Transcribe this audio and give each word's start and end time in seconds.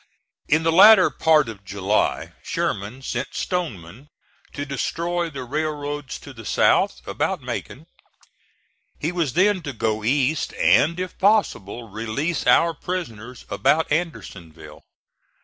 In 0.47 0.63
the 0.63 0.71
latter 0.71 1.11
part 1.11 1.47
of 1.47 1.63
July 1.63 2.33
Sherman 2.41 3.03
sent 3.03 3.35
Stoneman 3.35 4.07
to 4.53 4.65
destroy 4.65 5.29
the 5.29 5.43
railroads 5.43 6.17
to 6.21 6.33
the 6.33 6.43
south, 6.43 7.05
about 7.07 7.43
Macon. 7.43 7.85
He 8.99 9.11
was 9.11 9.33
then 9.33 9.61
to 9.61 9.73
go 9.73 10.03
east 10.03 10.55
and, 10.55 10.99
if 10.99 11.19
possible, 11.19 11.87
release 11.87 12.47
our 12.47 12.73
prisoners 12.73 13.45
about 13.47 13.91
Andersonville. 13.91 14.81